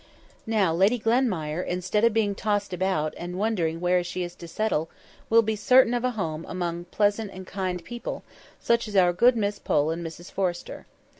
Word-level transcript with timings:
Now, 0.47 0.73
Lady 0.73 0.97
Glenmire, 0.97 1.61
instead 1.63 2.03
of 2.03 2.11
being 2.11 2.33
tossed 2.33 2.73
about, 2.73 3.13
and 3.17 3.37
wondering 3.37 3.79
where 3.79 4.03
she 4.03 4.23
is 4.23 4.33
to 4.37 4.47
settle, 4.47 4.89
will 5.29 5.43
be 5.43 5.55
certain 5.55 5.93
of 5.93 6.03
a 6.03 6.09
home 6.17 6.43
among 6.47 6.85
pleasant 6.85 7.29
and 7.29 7.45
kind 7.45 7.83
people, 7.85 8.23
such 8.59 8.87
as 8.87 8.95
our 8.95 9.13
good 9.13 9.37
Miss 9.37 9.59
Pole 9.59 9.91
and 9.91 10.03
Mrs 10.03 10.31
Forrester. 10.31 10.87